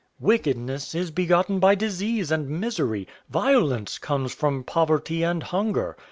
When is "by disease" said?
1.59-2.31